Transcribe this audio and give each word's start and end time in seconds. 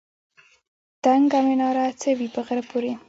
دنګه 1.03 1.39
مناره 1.45 1.85
څه 2.01 2.09
وي 2.17 2.27
په 2.33 2.39
غره 2.45 2.63
پورې. 2.69 2.91